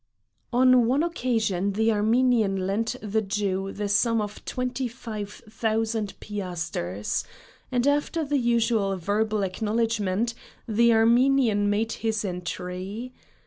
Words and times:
On 0.51 0.87
one 0.87 1.03
occasion 1.03 1.73
the 1.73 1.91
Armenian 1.91 2.65
lent 2.65 2.95
the 3.03 3.21
Jew 3.21 3.71
the 3.71 3.87
sum 3.87 4.19
of 4.19 4.43
twenty 4.45 4.87
five 4.87 5.43
thousand 5.47 6.19
piasters, 6.19 7.23
and 7.71 7.85
after 7.85 8.25
the 8.25 8.39
usual 8.39 8.97
verbal 8.97 9.43
acknowledgment 9.43 10.33
the 10.67 10.91
Armenian 10.91 11.69
made 11.69 11.91
his 11.91 12.25
entry. 12.25 13.13